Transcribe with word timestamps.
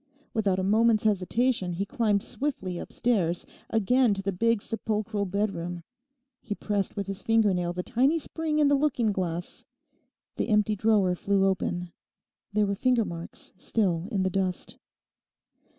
Without 0.33 0.57
a 0.57 0.63
moment's 0.63 1.03
hesitation 1.03 1.73
he 1.73 1.85
climbed 1.85 2.23
swiftly 2.23 2.79
upstairs 2.79 3.45
again 3.69 4.15
to 4.15 4.23
the 4.23 4.31
big 4.31 4.59
sepulchral 4.63 5.25
bedroom. 5.27 5.83
He 6.41 6.55
pressed 6.55 6.95
with 6.95 7.05
his 7.05 7.21
fingernail 7.21 7.73
the 7.73 7.83
tiny 7.83 8.17
spring 8.17 8.57
in 8.57 8.67
the 8.67 8.73
looking 8.73 9.11
glass. 9.11 9.63
The 10.37 10.49
empty 10.49 10.75
drawer 10.75 11.13
flew 11.13 11.45
open. 11.45 11.91
There 12.51 12.65
were 12.65 12.73
finger 12.73 13.05
marks 13.05 13.53
still 13.57 14.07
in 14.11 14.23
the 14.23 14.31
dust. 14.31 14.75